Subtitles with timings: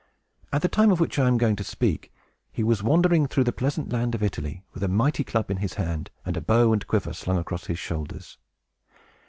[0.51, 2.11] At the time of which I am going to speak,
[2.51, 5.75] he was wandering through the pleasant land of Italy, with a mighty club in his
[5.75, 8.39] hand, and a bow and quiver slung across his shoulders.